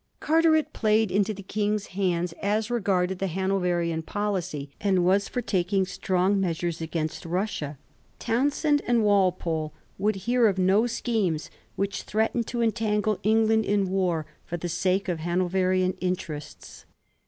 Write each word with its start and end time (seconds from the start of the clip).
Carteret 0.19 0.73
played 0.73 1.11
into 1.11 1.31
the 1.31 1.43
King's 1.43 1.85
hands 1.93 2.33
as 2.41 2.71
regarded 2.71 3.19
the 3.19 3.27
Hano 3.27 3.59
verian 3.61 4.03
policy, 4.03 4.71
and 4.81 5.05
was 5.05 5.29
for 5.29 5.43
taking 5.43 5.85
strong 5.85 6.39
measures 6.41 6.81
against 6.81 7.23
Russia. 7.23 7.77
Townshend 8.17 8.81
and 8.87 9.03
Walpole 9.03 9.73
would 9.99 10.15
hear 10.25 10.47
of 10.47 10.57
no 10.57 10.87
schemes 10.87 11.51
which 11.75 12.01
threatened 12.01 12.47
to 12.47 12.63
entangle 12.63 13.19
England 13.21 13.63
in 13.63 13.91
war 13.91 14.25
for 14.43 14.57
the 14.57 14.69
sake 14.69 15.07
of 15.07 15.19
Hanoverian 15.19 15.93
interests. 16.01 16.85